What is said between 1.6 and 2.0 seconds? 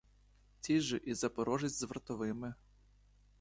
з